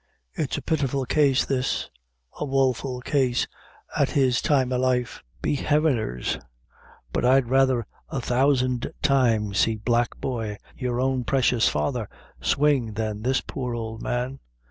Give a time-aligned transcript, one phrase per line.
[0.33, 1.87] It's a pitiful case, this
[2.39, 3.45] a woful case
[3.95, 5.23] at his time o' life.
[5.43, 6.39] Be heaventhers,
[7.13, 12.09] but I'd rather a thousand times see Black Boy, your own precious father,
[12.41, 14.39] swing, than this poor ould man."